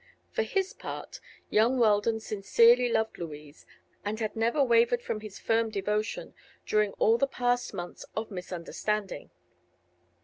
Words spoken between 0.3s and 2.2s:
For his part, young Weldon